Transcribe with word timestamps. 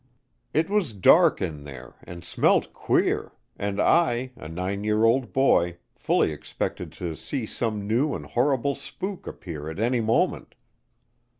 It 0.51 0.67
was 0.67 0.95
dark 0.95 1.43
in 1.43 1.63
there 1.63 1.93
and 2.05 2.25
smelt 2.25 2.73
queer, 2.73 3.33
and 3.55 3.79
I, 3.79 4.31
a 4.35 4.49
nine 4.49 4.83
year 4.83 5.03
old 5.05 5.31
boy, 5.31 5.77
fully 5.95 6.31
expected 6.31 6.91
to 6.93 7.13
see 7.15 7.45
some 7.45 7.85
new 7.87 8.15
and 8.15 8.25
horrible 8.25 8.73
spook 8.73 9.27
appear 9.27 9.69
at 9.69 9.77
any 9.77 10.01
moment. 10.01 10.55